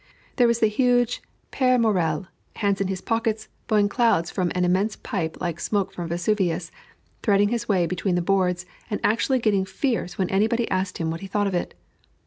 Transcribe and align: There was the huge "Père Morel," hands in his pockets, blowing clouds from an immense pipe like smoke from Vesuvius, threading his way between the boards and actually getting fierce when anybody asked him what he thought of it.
There 0.37 0.47
was 0.47 0.61
the 0.61 0.65
huge 0.67 1.21
"Père 1.51 1.79
Morel," 1.79 2.25
hands 2.55 2.81
in 2.81 2.87
his 2.87 3.01
pockets, 3.01 3.49
blowing 3.67 3.87
clouds 3.87 4.31
from 4.31 4.51
an 4.55 4.65
immense 4.65 4.95
pipe 4.95 5.37
like 5.39 5.59
smoke 5.59 5.93
from 5.93 6.07
Vesuvius, 6.09 6.71
threading 7.21 7.49
his 7.49 7.69
way 7.69 7.85
between 7.85 8.15
the 8.15 8.21
boards 8.23 8.65
and 8.89 8.99
actually 9.03 9.37
getting 9.37 9.63
fierce 9.63 10.17
when 10.17 10.27
anybody 10.31 10.67
asked 10.71 10.97
him 10.97 11.11
what 11.11 11.21
he 11.21 11.27
thought 11.27 11.45
of 11.45 11.53
it. 11.53 11.75